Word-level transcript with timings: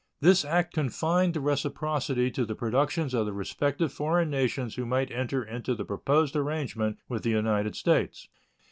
This 0.19 0.43
act 0.43 0.73
confined 0.73 1.35
the 1.35 1.39
reciprocity 1.41 2.31
to 2.31 2.43
the 2.43 2.55
productions 2.55 3.13
of 3.13 3.27
the 3.27 3.33
respective 3.33 3.93
foreign 3.93 4.31
nations 4.31 4.73
who 4.73 4.87
might 4.87 5.11
enter 5.11 5.43
into 5.43 5.75
the 5.75 5.85
proposed 5.85 6.35
arrangement 6.35 6.97
with 7.07 7.21
the 7.21 7.29
United 7.29 7.75
States. 7.75 8.27